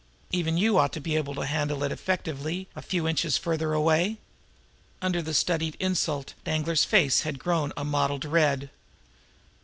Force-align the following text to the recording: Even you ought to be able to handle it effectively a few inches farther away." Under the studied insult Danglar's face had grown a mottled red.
Even 0.31 0.57
you 0.57 0.79
ought 0.79 0.91
to 0.93 0.99
be 0.99 1.15
able 1.15 1.35
to 1.35 1.45
handle 1.45 1.83
it 1.83 1.91
effectively 1.91 2.67
a 2.75 2.81
few 2.81 3.07
inches 3.07 3.37
farther 3.37 3.71
away." 3.71 4.17
Under 4.99 5.21
the 5.21 5.35
studied 5.35 5.77
insult 5.79 6.33
Danglar's 6.43 6.83
face 6.85 7.21
had 7.21 7.37
grown 7.37 7.71
a 7.77 7.85
mottled 7.85 8.25
red. 8.25 8.71